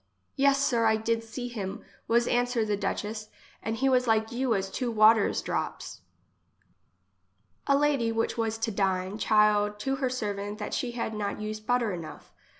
"Yes, 0.35 0.59
sir, 0.65 0.85
I 0.87 0.95
did 0.95 1.23
see 1.23 1.47
him, 1.47 1.83
was 2.07 2.27
answer 2.27 2.65
the 2.65 2.75
duchess, 2.75 3.29
and 3.61 3.75
he 3.75 3.87
was 3.87 4.07
like 4.07 4.31
you 4.31 4.55
as 4.55 4.71
two 4.71 4.89
water's 4.89 5.43
drops." 5.43 6.01
54 7.67 7.67
English 7.67 7.67
as 7.67 7.67
she 7.67 7.67
is 7.67 7.67
spoke. 7.67 7.75
A 7.75 7.79
Lady, 7.79 8.11
which 8.11 8.37
was 8.39 8.57
to 8.57 8.71
dine, 8.71 9.17
chid 9.19 9.77
to 9.77 9.95
her 9.97 10.09
servant 10.09 10.57
that 10.57 10.73
she 10.73 10.91
not 10.97 11.29
had 11.35 11.41
used 11.43 11.67
butter 11.67 11.91
enough. 11.91 12.33